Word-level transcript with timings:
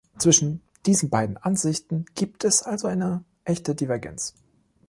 Zwischen 0.17 0.63
diesen 0.87 1.11
beiden 1.11 1.37
Ansichten 1.37 2.05
gibt 2.15 2.43
es 2.43 2.63
also 2.63 2.87
eine 2.87 3.23
echte 3.45 3.75
Divergenz. 3.75 4.33